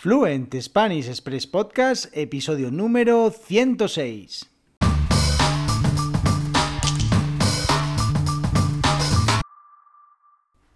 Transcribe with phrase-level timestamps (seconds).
[0.00, 4.48] Fluent Spanish Express Podcast, episodio número 106.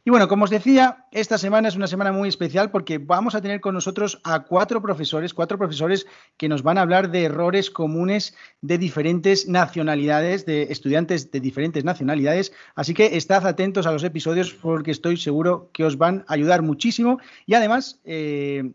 [0.04, 3.40] Y bueno, como os decía, esta semana es una semana muy especial porque vamos a
[3.40, 7.70] tener con nosotros a cuatro profesores, cuatro profesores que nos van a hablar de errores
[7.70, 12.52] comunes de diferentes nacionalidades, de estudiantes de diferentes nacionalidades.
[12.74, 16.62] Así que estad atentos a los episodios porque estoy seguro que os van a ayudar
[16.62, 17.18] muchísimo.
[17.46, 18.72] Y además, eh,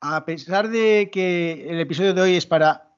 [0.00, 2.94] a pesar de que el episodio de hoy es para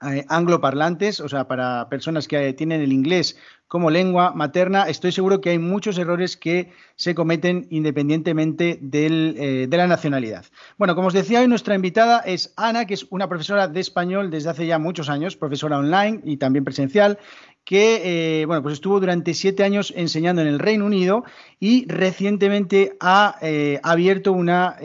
[0.00, 5.40] eh, angloparlantes, o sea, para personas que tienen el inglés como lengua materna, estoy seguro
[5.40, 10.46] que hay muchos errores que se cometen independientemente eh, de la nacionalidad.
[10.76, 14.30] Bueno, como os decía hoy, nuestra invitada es Ana, que es una profesora de español
[14.30, 17.18] desde hace ya muchos años, profesora online y también presencial,
[17.68, 21.24] que eh, bueno, pues estuvo durante siete años enseñando en el Reino Unido
[21.60, 24.76] y recientemente ha eh, abierto una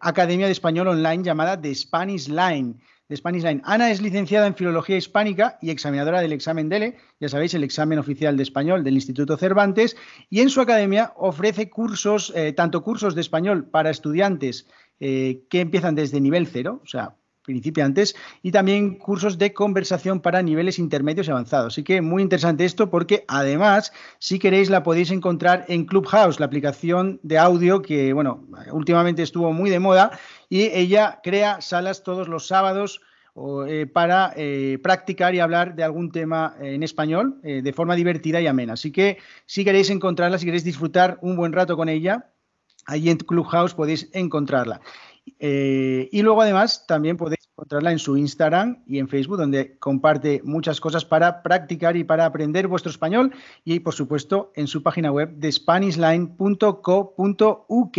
[0.00, 2.76] academia de español online llamada The Spanish Line
[3.08, 3.60] de Spanish Line.
[3.64, 7.98] Ana es licenciada en Filología Hispánica y examinadora del examen DELE, ya sabéis, el examen
[7.98, 9.96] oficial de español del Instituto Cervantes,
[10.30, 14.66] y en su academia ofrece cursos, eh, tanto cursos de español para estudiantes
[15.00, 20.42] eh, que empiezan desde nivel cero, o sea, principiantes, y también cursos de conversación para
[20.42, 21.74] niveles intermedios y avanzados.
[21.74, 26.46] Así que muy interesante esto porque además, si queréis, la podéis encontrar en Clubhouse, la
[26.46, 30.18] aplicación de audio que, bueno, últimamente estuvo muy de moda
[30.48, 33.00] y ella crea salas todos los sábados
[33.66, 38.40] eh, para eh, practicar y hablar de algún tema en español eh, de forma divertida
[38.40, 38.74] y amena.
[38.74, 42.30] Así que si queréis encontrarla, si queréis disfrutar un buen rato con ella,
[42.86, 44.80] allí en Clubhouse podéis encontrarla.
[45.26, 50.80] Y luego además también podéis encontrarla en su Instagram y en Facebook, donde comparte muchas
[50.80, 53.32] cosas para practicar y para aprender vuestro español
[53.64, 57.98] y, por supuesto, en su página web de spanishline.co.uk.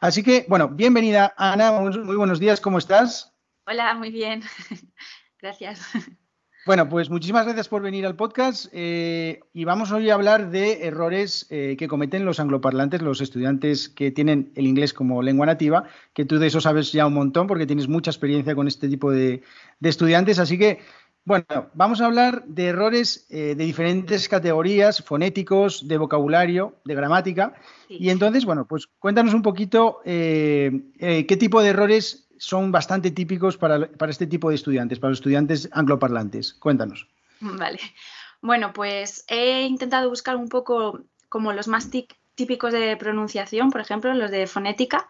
[0.00, 3.34] Así que, bueno, bienvenida Ana, muy buenos días, ¿cómo estás?
[3.66, 4.42] Hola, muy bien.
[5.40, 5.80] Gracias.
[6.70, 10.86] Bueno, pues muchísimas gracias por venir al podcast eh, y vamos hoy a hablar de
[10.86, 15.82] errores eh, que cometen los angloparlantes, los estudiantes que tienen el inglés como lengua nativa,
[16.14, 19.10] que tú de eso sabes ya un montón porque tienes mucha experiencia con este tipo
[19.10, 19.42] de,
[19.82, 20.38] estudiantes.
[20.38, 20.78] Así que,
[21.24, 21.44] bueno,
[21.74, 27.52] vamos a hablar de errores eh, de diferentes categorías, fonéticos, de vocabulario, de gramática.
[27.88, 33.90] Y entonces, bueno, pues cuéntanos un poquito qué tipo de errores son bastante típicos para,
[34.08, 36.54] este tipo de estudiantes, para los estudiantes angloparlantes.
[36.54, 37.06] Cuéntanos.
[37.40, 37.78] Vale.
[38.40, 41.90] Bueno, pues he intentado buscar un poco como los más
[42.34, 45.06] típicos de pronunciación, por ejemplo, los de fonética.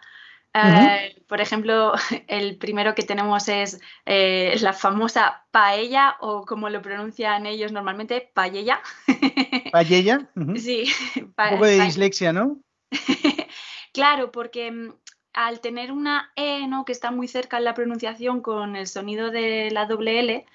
[0.52, 1.92] Eh, por ejemplo,
[2.26, 8.28] el primero que tenemos es eh, la famosa paella o como lo pronuncian ellos normalmente,
[8.34, 8.80] paella.
[9.70, 10.28] ¿Paella?
[10.56, 10.92] Sí.
[11.14, 12.58] un poco de dislexia, ¿no?
[13.92, 14.94] claro, porque mm,
[15.32, 16.84] al tener una E, ¿no?
[16.84, 20.46] que está muy cerca en la pronunciación con el sonido de la doble L,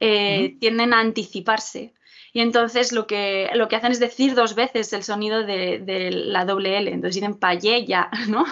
[0.00, 1.94] eh, tienden a anticiparse.
[2.32, 6.44] Y entonces lo que, lo que hacen es decir dos veces el sonido de, la
[6.44, 6.90] doble L.
[6.90, 8.44] Entonces dicen paella, ¿no?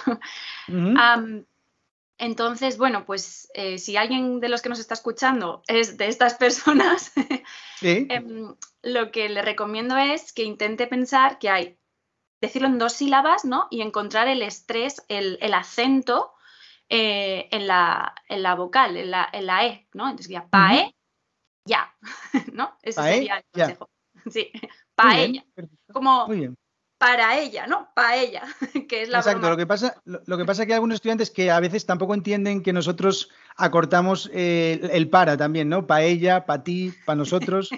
[2.17, 6.33] entonces, bueno, pues eh, si alguien de los que nos está escuchando es de estas
[6.45, 7.11] personas,
[7.81, 11.77] em, lo que le recomiendo es que intente pensar que hay
[12.47, 13.67] decirlo en dos sílabas, ¿no?
[13.69, 16.33] Y encontrar el estrés, el, acento
[16.89, 20.05] eh, en, la, en, la, vocal, en la, en la E, ¿no?
[20.05, 20.95] Entonces ya, pae,
[21.65, 21.93] ya,
[22.53, 22.77] ¿no?
[22.81, 23.89] Ese sería el consejo.
[24.27, 24.51] Sí,
[24.95, 25.45] paella.
[25.93, 26.27] Como
[26.97, 27.89] para ella, ¿no?
[27.93, 28.43] Paella,
[28.89, 31.29] que es la Exacto, lo que pasa, lo, que pasa es que hay algunos estudiantes
[31.29, 35.85] que a veces tampoco entienden que nosotros acortamos eh, el, para también, ¿no?
[35.85, 37.69] Paella, para ti, para nosotros.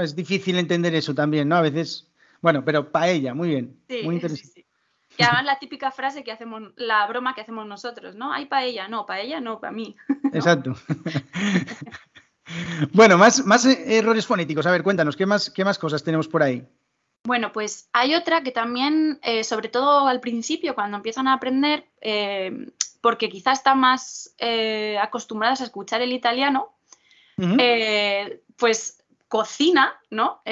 [0.00, 1.56] Es difícil entender eso también, ¿no?
[1.56, 2.06] A veces
[2.46, 4.64] bueno, pero paella, muy bien, muy interesante.
[5.18, 8.32] Y además la típica frase que hacemos, la broma que hacemos nosotros, ¿no?
[8.32, 9.96] Hay ella, no, para ella, no, para mí.
[10.32, 10.76] Exacto.
[12.92, 14.64] bueno, más, más errores fonéticos.
[14.64, 16.64] A ver, cuéntanos, ¿qué más, qué más cosas tenemos por ahí?
[17.24, 21.88] Bueno, pues hay otra que también, eh, sobre todo al principio, cuando empiezan a aprender,
[22.00, 22.70] eh,
[23.00, 26.76] porque quizás están más eh, acostumbradas a escuchar el italiano,
[28.56, 30.42] pues cocina, ¿no?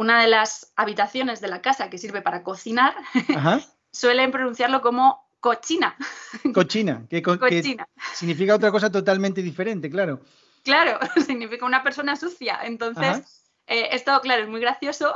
[0.00, 2.94] Una de las habitaciones de la casa que sirve para cocinar,
[3.92, 5.94] suelen pronunciarlo como cochina.
[6.54, 7.86] Cochina, que, cochina.
[8.14, 10.20] significa otra cosa totalmente diferente, claro.
[10.62, 12.60] Claro, significa una persona sucia.
[12.62, 15.12] Entonces, eh, esto, claro, es muy gracioso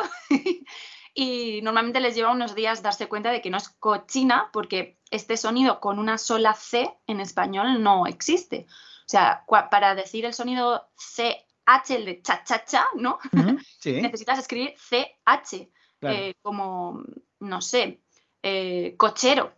[1.15, 5.39] y normalmente les lleva unos días darse cuenta de que no es cochina porque este
[5.39, 8.67] sonido con una sola C en español no existe.
[9.07, 13.19] O sea, para decir el sonido C H, el de cha, cha, cha, ¿no?
[13.85, 15.69] Necesitas escribir CH,
[16.03, 17.03] eh, como,
[17.41, 18.01] no sé,
[18.43, 19.53] eh, cochero.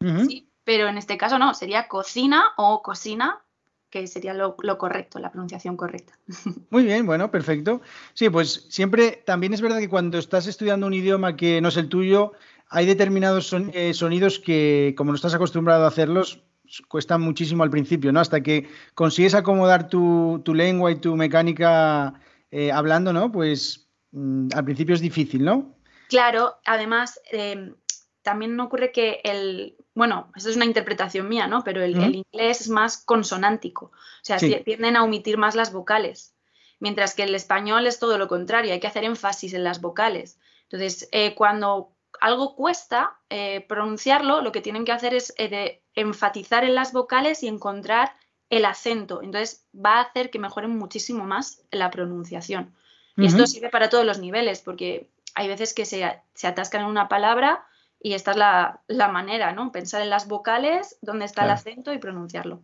[0.00, 0.50] ¿sí?
[0.64, 3.42] Pero en este caso no, sería cocina o cocina,
[3.90, 6.18] que sería lo, correcto, la pronunciación correcta.
[6.70, 7.80] Muy bien, bueno, perfecto.
[8.14, 11.76] Sí, pues siempre, también es verdad que cuando estás estudiando un idioma que no es
[11.76, 12.32] el tuyo,
[12.68, 16.42] hay determinados eh, sonidos que, como no estás acostumbrado a hacerlos,
[16.88, 18.20] cuesta muchísimo al principio, ¿no?
[18.20, 22.14] Hasta que consigues acomodar tu, lengua y tu mecánica
[22.50, 23.32] eh, hablando, ¿no?
[23.32, 25.76] Pues mm, al principio es difícil, ¿no?
[26.08, 27.74] Claro, además em,
[28.22, 31.64] también ocurre que el, bueno, esto es una interpretación mía, ¿no?
[31.64, 36.34] Pero el, inglés es más consonántico, o sea, tienden a omitir más las vocales,
[36.80, 40.38] mientras que el español es todo lo contrario, hay que hacer énfasis en las vocales.
[40.64, 46.64] Entonces, eh, cuando algo cuesta eh, pronunciarlo, lo que tienen que hacer es eh, enfatizar
[46.64, 48.12] en las vocales y encontrar
[48.50, 49.22] el acento.
[49.22, 52.74] Entonces va a hacer que mejoren muchísimo más la pronunciación.
[53.18, 57.08] Y esto sirve para todos los niveles, porque hay veces que se, atascan en una
[57.08, 57.64] palabra
[57.98, 59.72] y esta es la, manera, ¿no?
[59.72, 62.62] Pensar en las vocales, dónde está el acento y pronunciarlo.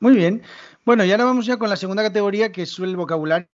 [0.00, 0.42] Muy bien.
[0.84, 3.48] Bueno, y ahora vamos ya con la segunda categoría, que es el vocabulario.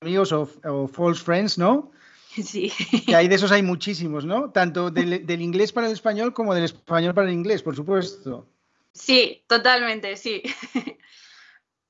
[0.00, 1.92] Amigos o false friends, ¿no?
[2.44, 2.72] Sí.
[3.06, 4.50] Que hay de esos hay muchísimos, ¿no?
[4.50, 8.46] Tanto del, inglés para el español como del español para el inglés, por supuesto.
[8.92, 10.42] Sí, totalmente, sí.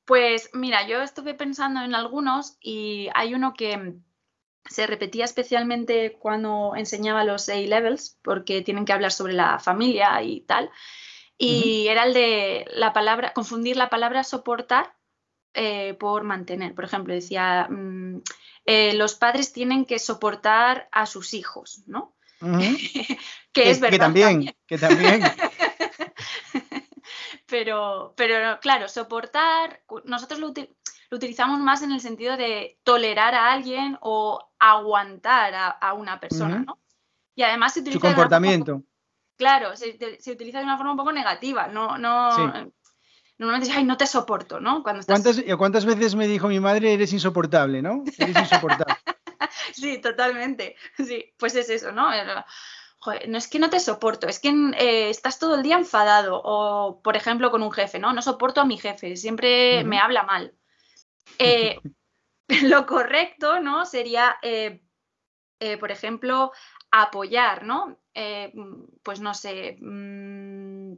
[0.04, 3.92] Pues mira, yo estuve pensando en algunos y hay uno que
[4.64, 10.40] se repetía especialmente cuando enseñaba los A-levels, porque tienen que hablar sobre la familia y
[10.40, 10.70] tal.
[11.36, 14.94] Y era el de la palabra, confundir la palabra soportar
[15.54, 16.74] eh, por mantener.
[16.74, 18.22] Por ejemplo, decía, mm,
[18.64, 22.14] eh, los padres tienen que soportar a sus hijos, ¿no?
[23.52, 23.94] que, es verdad.
[23.94, 25.22] Que también, que también.
[27.46, 30.52] pero, pero claro, soportar, nosotros lo,
[31.10, 36.78] utilizamos más en el sentido de tolerar a alguien o aguantar a, una persona, ¿no?
[37.34, 38.00] Y además se utiliza.
[38.00, 38.82] Su comportamiento.
[39.36, 39.96] claro, se,
[40.30, 42.72] utiliza de una forma un poco negativa, no, no,
[43.38, 44.82] normalmente dices, ay, no te soporto, ¿no?
[44.82, 48.02] Cuando ¿Cuántas, ¿Cuántas veces me dijo mi madre, eres insoportable, ¿no?
[48.18, 48.94] Eres insoportable.
[49.72, 50.76] sí, totalmente.
[50.96, 52.10] Sí, pues es eso, ¿no?
[52.98, 56.40] Joder, no es que no te soporto, es que eh, estás todo el día enfadado
[56.42, 58.12] o, por ejemplo, con un jefe, ¿no?
[58.12, 60.52] No soporto a mi jefe, siempre me habla mal.
[61.38, 61.80] Eh,
[62.62, 63.86] lo correcto, ¿no?
[63.86, 64.82] Sería, eh,
[65.78, 66.52] por ejemplo,
[66.90, 67.98] apoyar, ¿no?
[69.04, 69.78] pues no sé.
[69.80, 70.94] Mm,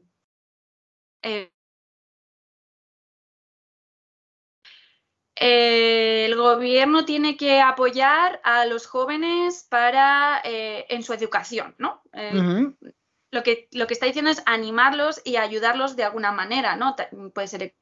[5.43, 12.03] Eh, el gobierno tiene que apoyar a los jóvenes para eh, en su educación, ¿no?
[12.13, 12.70] Eh,
[13.31, 16.94] lo, que, lo que está diciendo es animarlos y ayudarlos de alguna manera, ¿no?
[17.32, 17.75] Puede ser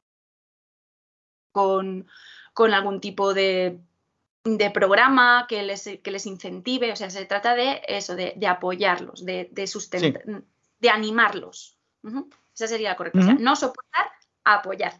[1.51, 2.07] con,
[2.55, 3.81] algún tipo de,
[4.73, 9.67] programa que les, que les, incentive, o sea, se trata de eso, de, apoyarlos, de,
[9.67, 10.23] sustentar,
[10.79, 11.77] de animarlos.
[12.55, 13.19] Esa sería la correcta.
[13.19, 14.13] no soportar,
[14.45, 14.93] apoyar.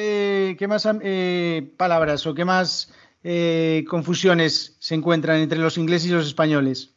[0.00, 6.08] Eh, ¿qué más eh, palabras o qué más eh, confusiones se encuentran entre los ingleses
[6.08, 6.94] y los españoles?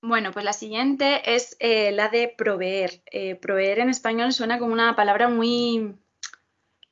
[0.00, 3.02] Bueno, pues la siguiente es la de proveer.
[3.40, 5.96] proveer en español suena como una palabra muy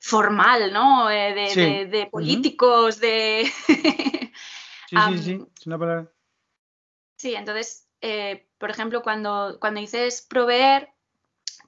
[0.01, 1.07] formal, ¿no?
[1.07, 3.45] De, políticos, de...
[3.69, 6.13] sí, sí, sí, es una palabra.
[7.19, 7.87] Sí, entonces,
[8.59, 10.89] por ejemplo, cuando, cuando dices proveer,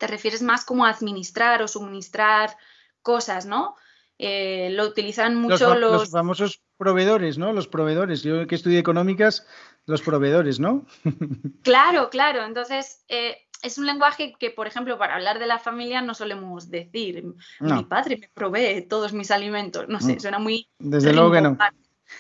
[0.00, 2.56] te refieres más como a administrar o suministrar
[3.04, 3.76] cosas, ¿no?
[4.18, 6.10] Eh, lo utilizan mucho los, los...
[6.10, 7.52] famosos proveedores, ¿no?
[7.52, 8.22] Los proveedores.
[8.22, 9.46] Yo que estudié económicas,
[9.86, 10.86] los proveedores, ¿no?
[11.62, 12.44] claro, claro.
[12.44, 16.70] Entonces, eh, es un lenguaje que, por ejemplo, para hablar de la familia no solemos
[16.70, 17.24] decir.
[17.60, 19.88] Mi padre me provee todos mis alimentos.
[19.88, 20.68] No sé, suena muy.
[20.78, 21.58] Desde luego que no.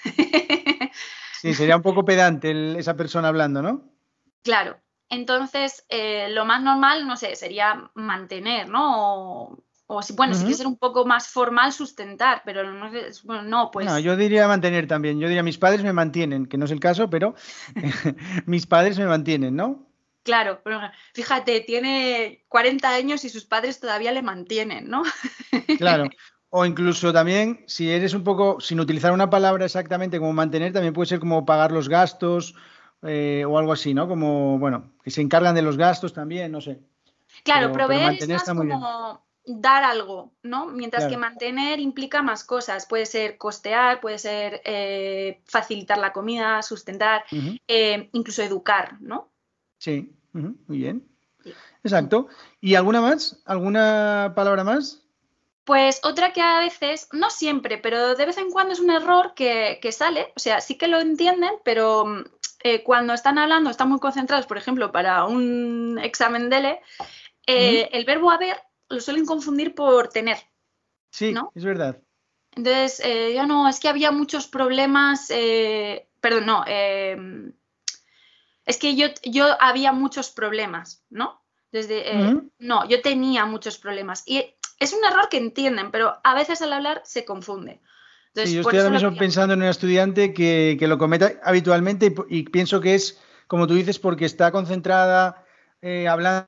[1.40, 3.82] Sí, sería un poco pedante esa persona hablando, ¿no?
[4.42, 4.80] Claro.
[5.10, 9.42] Entonces, eh, lo más normal, no sé, sería mantener, ¿no?
[9.42, 9.63] O,
[10.02, 12.90] si, bueno, si quieres ser un poco más formal, sustentar, pero no,
[13.24, 13.86] bueno, no, pues.
[13.86, 15.20] No, yo diría mantener también.
[15.20, 17.34] Yo diría, mis padres me mantienen, que no es el caso, pero
[18.46, 19.86] mis padres me mantienen, ¿no?
[20.22, 20.80] Claro, pero
[21.12, 25.02] fíjate, tiene 40 años y sus padres todavía le mantienen, ¿no?
[25.78, 26.04] claro.
[26.56, 30.94] O incluso también, si eres un poco, sin utilizar una palabra exactamente como mantener, también
[30.94, 32.54] puede ser como pagar los gastos
[33.02, 34.06] eh, o algo así, ¿no?
[34.06, 36.78] Como, bueno, que se encargan de los gastos también, no sé.
[37.42, 40.66] Claro, proveer es más como dar algo, ¿no?
[40.66, 42.86] Mientras que mantener implica más cosas.
[42.86, 47.24] Puede ser costear, puede ser eh, facilitar la comida, sustentar,
[47.68, 49.30] eh, incluso educar, ¿no?
[49.78, 51.06] Sí, muy bien.
[51.82, 52.28] Exacto.
[52.60, 53.42] ¿Y alguna más?
[53.44, 55.02] ¿Alguna palabra más?
[55.64, 59.34] Pues otra que a veces, no siempre, pero de vez en cuando es un error
[59.34, 62.24] que, sale, o sea, sí que lo entienden, pero mm,
[62.64, 66.80] eh, cuando están hablando, están muy concentrados, por ejemplo, para un examen DELE,
[67.46, 68.56] el verbo haber
[68.88, 70.38] lo suelen confundir por tener.
[71.10, 71.52] Sí, ¿no?
[71.54, 72.00] es verdad.
[72.56, 75.28] Entonces, eh, ya no, es que había muchos problemas,
[76.20, 76.64] perdón, no,
[78.66, 81.42] es que yo, yo había muchos problemas, ¿no?
[81.72, 82.04] Desde,
[82.58, 84.22] no, yo tenía muchos problemas.
[84.26, 87.80] Y es un error que entienden, pero a veces al hablar se confunde.
[88.34, 92.80] sí, yo estoy ahora mismo pensando en un estudiante que, lo cometa habitualmente y, pienso
[92.80, 95.44] que es, como tú dices, porque está concentrada
[95.82, 96.46] eh, hablando.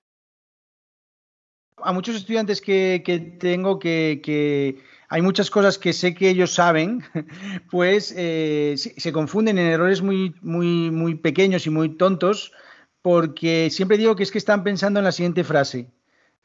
[1.83, 7.05] A muchos estudiantes que, tengo que, hay muchas cosas que sé que ellos saben,
[7.71, 12.53] pues eh, se, confunden en errores muy, muy, muy pequeños y muy tontos,
[13.03, 15.91] porque siempre digo que es que están pensando en la siguiente frase.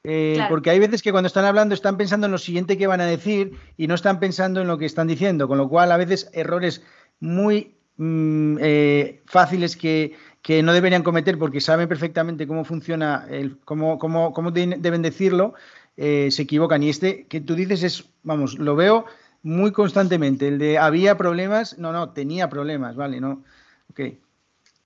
[0.04, 3.02] Eh, porque hay veces que cuando están hablando están pensando en lo siguiente que van
[3.02, 5.98] a decir y no están pensando en lo que están diciendo, con lo cual a
[5.98, 6.84] veces errores
[7.20, 10.18] muy mm, eh, fáciles que,
[10.64, 15.54] no deberían cometer porque saben perfectamente cómo funciona, el, cómo, cómo, cómo deben decirlo,
[15.98, 16.82] eh, se equivocan.
[16.84, 19.06] Y este que tú dices es, vamos, lo veo
[19.44, 20.48] muy constantemente.
[20.48, 23.44] El de había problemas, no, no, tenía problemas, vale, no.
[23.92, 24.20] Okay.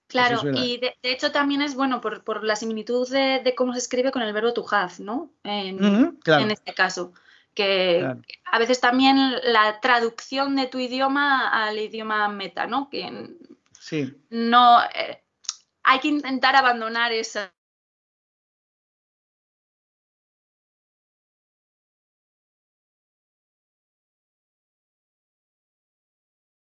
[0.07, 4.21] Claro, y de, hecho también es bueno por, la similitud de, cómo se escribe con
[4.21, 5.31] el verbo to have, ¿no?
[5.43, 6.19] En,
[6.51, 7.13] este caso.
[7.55, 8.05] Que
[8.45, 12.89] a veces también la traducción de tu idioma al idioma meta, ¿no?
[12.89, 13.29] Que
[13.79, 14.13] sí.
[14.29, 14.83] no.
[14.93, 15.21] Eh,
[15.83, 17.55] hay que intentar abandonar esa,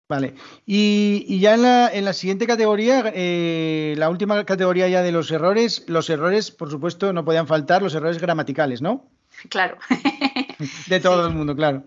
[0.09, 5.11] Vale, y, ya en la, en la, siguiente categoría, eh, la última categoría ya de
[5.11, 9.11] los errores, los errores, por supuesto, no podían faltar, los errores gramaticales, ¿no?
[9.49, 9.78] Claro.
[10.88, 11.84] De todo el mundo, claro.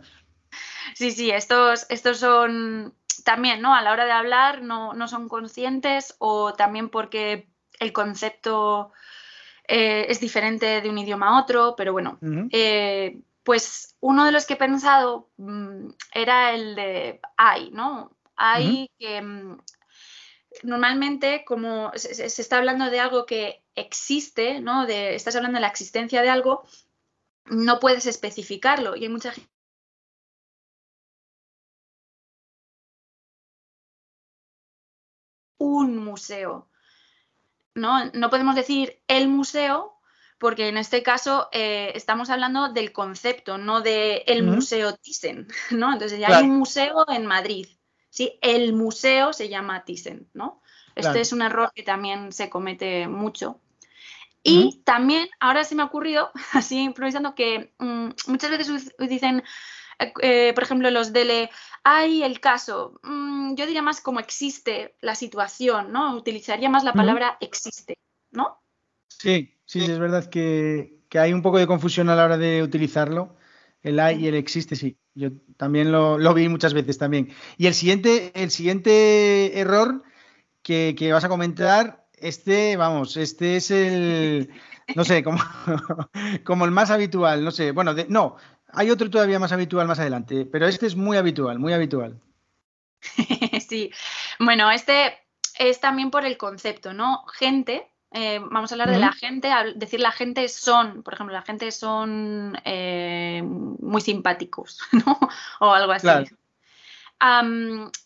[0.95, 3.73] Sí, sí, estos, estos son también, ¿no?
[3.75, 7.49] A la hora de hablar no, son conscientes o también porque
[7.79, 8.91] el concepto
[9.67, 12.19] eh, es diferente de un idioma a otro, pero bueno,
[12.51, 18.11] eh, pues uno de los que he pensado mm, era el de hay, ¿no?
[18.35, 19.57] Hay que mm,
[20.63, 24.85] normalmente como se, está hablando de algo que existe, ¿no?
[24.85, 26.63] De, estás hablando de la existencia de algo,
[27.45, 29.49] no puedes especificarlo y hay mucha gente
[35.57, 36.69] un museo.
[37.75, 38.05] ¿no?
[38.13, 39.99] no podemos decir el museo
[40.37, 45.91] porque en este caso eh, estamos hablando del concepto, no del el Museo Thyssen, ¿no?
[45.91, 47.67] Entonces ya hay un museo en Madrid,
[48.09, 48.39] ¿sí?
[48.41, 50.61] El museo se llama Thyssen, ¿no?
[50.95, 53.59] Este es un error que también se comete mucho.
[54.41, 59.43] Y también, ahora se me ha ocurrido, así improvisando, que mm, muchas veces dicen,
[60.21, 61.49] eh, por ejemplo, los DELE,
[61.83, 66.15] hay el caso, mm, yo diría más como existe la situación, ¿no?
[66.15, 67.97] Utilizaría más la palabra existe,
[68.31, 68.59] ¿no?
[69.07, 73.35] Sí, sí, es verdad que, hay un poco de confusión a la hora de utilizarlo.
[73.81, 74.97] El hay y el existe, sí.
[75.15, 77.33] Yo también lo, vi muchas veces también.
[77.57, 80.03] Y el siguiente, el siguiente error
[80.61, 84.49] que, vas a comentar, este, vamos, este es el,
[84.95, 85.39] no sé, como,
[86.43, 87.71] como el más habitual, no sé.
[87.71, 88.37] Bueno, no,
[88.71, 92.19] hay otro todavía más habitual más adelante, pero este es muy habitual, muy habitual.
[93.67, 93.91] Sí,
[94.39, 95.17] bueno, este
[95.57, 97.23] es también por el concepto, ¿no?
[97.27, 101.43] Gente eh, vamos a hablar de la gente, decir la gente son, por ejemplo, la
[101.43, 105.19] gente son eh, muy simpáticos, ¿no?
[105.59, 106.07] o algo así.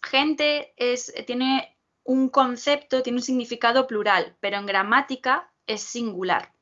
[0.01, 1.72] gente es, tiene
[2.03, 6.53] un concepto, tiene un significado plural, pero en gramática es singular.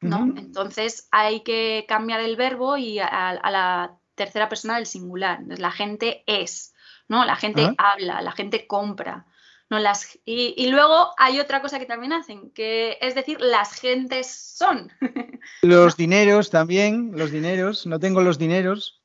[0.00, 0.32] ¿no?
[0.36, 5.40] Entonces hay que cambiar el verbo y a, la tercera persona del singular.
[5.46, 6.74] la gente es,
[7.08, 7.24] ¿no?
[7.24, 9.26] La gente habla, la gente compra,
[9.70, 14.54] No las, y, luego hay otra cosa que también hacen, que es decir, las gentes
[14.56, 14.92] son.
[15.62, 18.97] Los dineros también, los dineros, no tengo los dineros.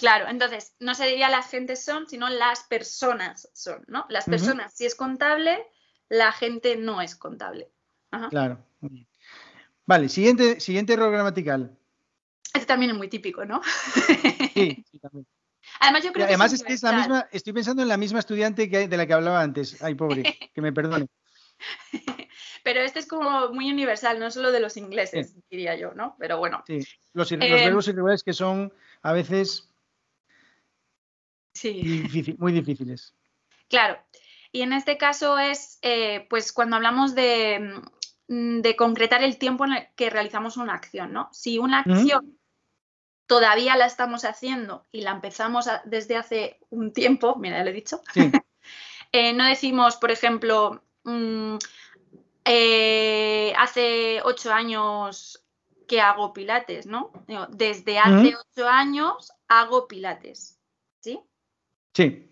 [0.00, 4.06] Claro, entonces no se diría las gentes son, sino las personas son, ¿no?
[4.08, 5.62] Las personas, si es contable,
[6.08, 7.70] la gente no es contable.
[8.30, 8.64] Claro.
[9.84, 11.76] Vale, siguiente, siguiente error gramatical.
[12.54, 13.60] Este también es muy típico, ¿no?
[14.54, 15.26] Sí, sí también.
[15.80, 18.20] Además, yo creo que además es, que es la misma, estoy pensando en la misma
[18.20, 19.82] estudiante que, de la que hablaba antes.
[19.82, 20.22] Ay, pobre,
[20.54, 21.08] que me perdone.
[22.64, 26.16] Pero este es como muy universal, no solo de los ingleses, diría yo, ¿no?
[26.18, 26.64] Pero bueno.
[26.66, 26.78] Sí,
[27.12, 29.69] los, los eh, verbos irregulares que son a veces
[31.52, 32.36] sí.
[32.38, 33.14] muy difíciles.
[33.68, 33.98] Claro.
[34.52, 37.82] Y en este caso es, eh, pues cuando hablamos de,
[38.28, 41.28] mm, de, concretar el tiempo en el que realizamos una acción, ¿no?
[41.32, 42.36] Si una acción
[43.26, 47.74] todavía la estamos haciendo y la empezamos desde hace un tiempo, mira, ya lo he
[47.74, 48.02] dicho,
[49.12, 51.56] eh, no decimos, por ejemplo, mm,
[52.44, 55.44] eh, hace ocho años
[55.86, 57.12] que hago pilates, ¿no?
[57.50, 60.59] Desde hace ocho años hago pilates.
[61.94, 62.26] Sí.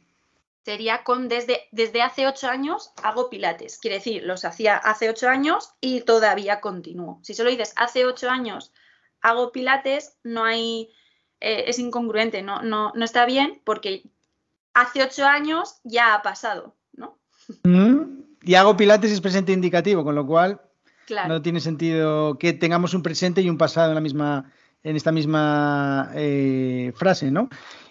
[0.64, 3.78] Sería con desde, desde hace ocho años hago pilates.
[3.78, 7.20] Quiere decir, los hacía hace ocho años y todavía continúo.
[7.22, 8.72] Si solo dices hace ocho años
[9.22, 10.90] hago pilates, no hay,
[11.40, 14.02] eh, es incongruente, no, no, no, está bien porque
[14.74, 17.18] hace ocho años ya ha pasado, ¿no?
[17.64, 18.02] Mm,
[18.42, 20.60] y hago pilates es presente indicativo, con lo cual
[21.26, 25.12] no tiene sentido que tengamos un presente y un pasado en la misma, en esta
[25.12, 27.48] misma eh, frase, ¿no?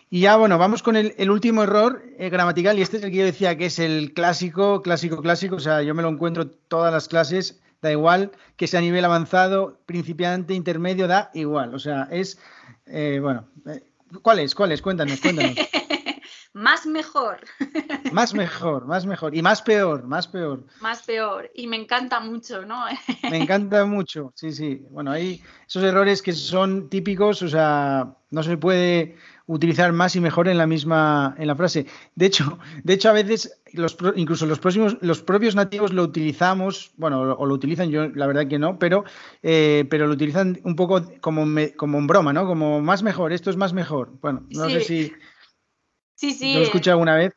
[0.09, 3.17] Y ya, bueno, vamos con el, último error eh, gramatical, y este es el que
[3.17, 6.93] yo decía que es el clásico, clásico, clásico, o sea, yo me lo encuentro todas
[6.93, 11.75] las clases, da igual que sea a nivel avanzado, principiante, intermedio, da igual.
[11.75, 12.39] O sea, es,
[12.85, 13.83] eh, bueno, eh,
[14.21, 14.55] ¿cuál es?
[14.55, 14.81] ¿Cuál es?
[14.81, 15.55] Cuéntanos, cuéntanos.
[16.53, 17.39] más mejor.
[18.11, 19.35] más mejor, más mejor.
[19.35, 20.65] Y más peor, más peor.
[20.81, 21.51] Más peor.
[21.53, 22.85] Y me encanta mucho, ¿no?
[23.29, 24.85] me encanta mucho, sí, sí.
[24.89, 29.17] Bueno, hay esos errores que son típicos, o sea, no se puede
[29.47, 31.87] utilizar más y mejor en la misma en la frase.
[32.15, 36.91] De hecho, de hecho a veces los, incluso los próximos los propios nativos lo utilizamos,
[36.97, 39.05] bueno, o, lo utilizan yo la verdad que no, pero
[39.41, 42.45] eh, pero lo utilizan un poco como como en broma, ¿no?
[42.45, 44.11] Como más mejor, esto es más mejor.
[44.21, 45.13] Bueno, no sé si
[46.17, 46.55] Sí, sí.
[46.55, 47.33] ¿Lo escuché alguna vez?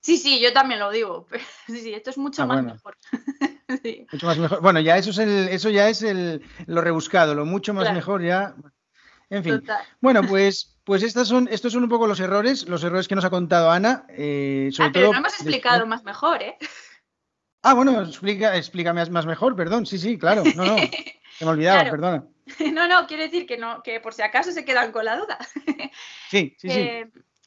[0.00, 1.26] Sí, sí, yo también lo digo.
[1.66, 2.96] Sí, sí, esto es mucho ah, más mejor.
[4.12, 4.60] Mucho más mejor.
[4.60, 8.22] Bueno, ya eso es el, eso ya es el, lo rebuscado, lo mucho más mejor
[8.22, 8.54] ya.
[9.30, 9.62] En fin.
[10.00, 13.24] Bueno, pues, pues estas son, estos son un poco los errores, los errores que nos
[13.24, 14.04] ha contado Ana.
[14.10, 16.56] Eh, sobre ah, pero no hemos explicado más mejor, ¿eh?
[17.62, 19.86] Ah, bueno, explica, explícame más mejor, perdón.
[19.86, 20.42] Sí, sí, claro.
[20.56, 20.76] No, no.
[21.38, 22.26] Se me olvidaba, perdona.
[22.72, 25.38] No, no, quiero decir que no, que por si acaso se quedan con la duda.
[26.28, 26.88] Sí, sí, sí.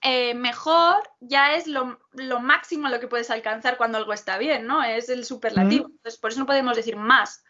[0.03, 1.97] Eh, mejor ya es lo,
[2.39, 4.83] máximo a lo que puedes alcanzar cuando algo está bien, ¿no?
[4.83, 5.87] Es el superlativo.
[5.87, 7.43] Entonces, por eso no podemos decir más.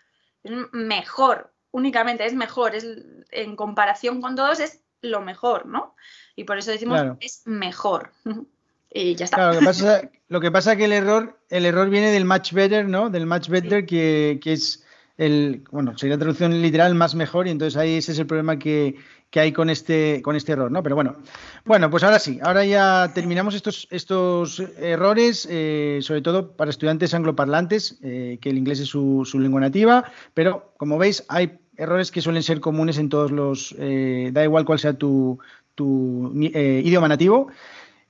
[0.71, 2.85] Mejor únicamente es mejor, es,
[3.31, 5.95] en comparación con todos es lo mejor, ¿no?
[6.35, 8.11] Y por eso decimos es mejor.
[8.93, 9.37] y ya está.
[9.37, 9.59] Claro,
[10.29, 13.09] lo que pasa, es que el error, el error viene del much better, ¿no?
[13.09, 14.83] Del much better que, es
[15.17, 18.95] el, bueno, sería traducción literal más mejor y entonces ahí ese es el problema que,
[19.33, 20.81] hay con este, con este error, ¿no?
[20.81, 21.17] Pero bueno,
[21.65, 27.13] bueno, pues ahora sí, ahora ya terminamos estos, estos errores, eh, sobre todo para estudiantes
[27.13, 32.11] angloparlantes, eh, que el inglés es su, su lengua nativa, pero como veis hay errores
[32.11, 35.39] que suelen ser comunes en todos los, eh, da igual cuál sea tu,
[35.77, 37.47] eh, idioma nativo.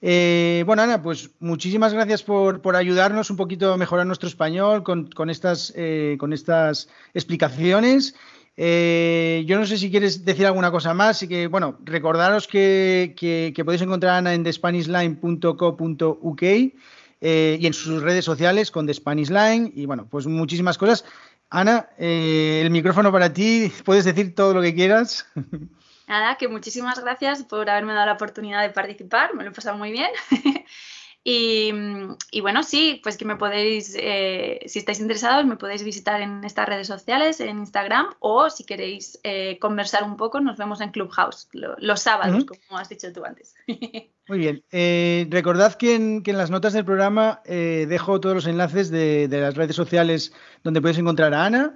[0.01, 5.30] Eh, bueno, Ana, pues muchísimas gracias por, ayudarnos un poquito a mejorar nuestro español con,
[5.30, 5.73] estas,
[6.17, 8.15] con estas explicaciones.
[8.58, 13.65] yo no sé si quieres decir alguna cosa más, y que, bueno, recordaros que, que,
[13.65, 16.41] podéis encontrar a Ana en thespanishline.co.uk
[17.21, 21.06] y en sus redes sociales con The Spanish Line y, bueno, pues muchísimas cosas.
[21.49, 25.27] Ana, eh, el micrófono para ti, puedes decir todo lo que quieras.
[26.08, 29.77] Nada, que muchísimas gracias por haberme dado la oportunidad de participar, me lo he pasado
[29.77, 30.12] muy bien.
[31.27, 31.71] Y,
[32.41, 36.69] bueno, sí, pues que me podéis, eh, si estáis interesados, me podéis visitar en estas
[36.69, 41.49] redes sociales, en Instagram, o si queréis eh, conversar un poco, nos vemos en Clubhouse
[41.51, 43.55] los sábados, como has dicho tú antes.
[44.27, 44.63] Muy bien.
[44.71, 49.55] Eh, recordad que en, las notas del programa dejo todos los enlaces de, de, las
[49.55, 50.31] redes sociales
[50.63, 51.75] donde podéis encontrar a Ana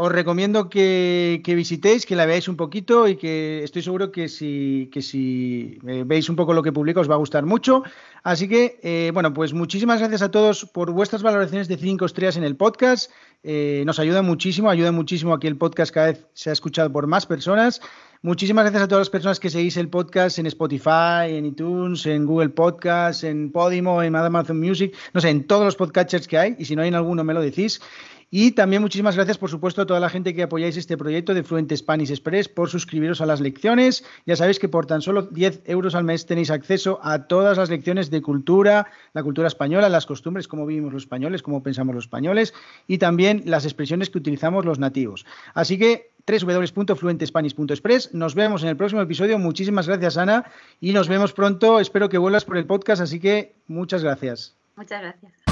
[0.00, 4.88] os recomiendo que, visitéis, que la veáis un poquito y que estoy seguro que si,
[5.00, 7.82] si eh, veis un poco lo que publico os va a gustar mucho.
[8.22, 12.36] Así que, eh, bueno, pues muchísimas gracias a todos por vuestras valoraciones de cinco estrellas
[12.36, 13.10] en el podcast.
[13.42, 17.08] Eh, nos ayuda muchísimo, ayuda muchísimo a que el podcast cada vez sea escuchado por
[17.08, 17.80] más personas.
[18.22, 22.26] Muchísimas gracias a todas las personas que seguís el podcast en Spotify, en iTunes, en
[22.26, 26.56] Google Podcasts, en Podimo, en Amazon Music, no sé, en todos los podcatchers que hay.
[26.58, 27.80] Y si no hay en alguno, me lo decís.
[28.28, 31.44] Y también muchísimas gracias, por supuesto, a toda la gente que apoyáis este proyecto de
[31.44, 34.04] Fluent Spanish Express por suscribiros a las lecciones.
[34.26, 37.70] Ya sabéis que por tan solo 10 euros al mes tenéis acceso a todas las
[37.70, 42.04] lecciones de cultura, la cultura española, las costumbres, cómo vivimos los españoles, cómo pensamos los
[42.04, 42.52] españoles
[42.88, 45.24] y también las expresiones que utilizamos los nativos.
[45.54, 48.14] Así que www.fluentespanish.express.
[48.14, 49.38] Nos vemos en el próximo episodio.
[49.38, 50.44] Muchísimas gracias, Ana,
[50.80, 51.80] y nos vemos pronto.
[51.80, 54.54] Espero que vuelvas por el podcast, así que muchas gracias.
[54.76, 55.47] Muchas gracias.